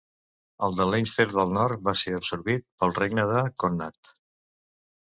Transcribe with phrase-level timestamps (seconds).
[0.67, 4.15] El de Leinster del Nord va ser absorbit pel Regne de Connacht.